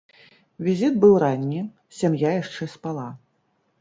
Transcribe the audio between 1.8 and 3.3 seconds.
сям'я яшчэ спала.